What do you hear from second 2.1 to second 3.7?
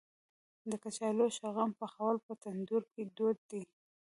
په تندور کې دود دی.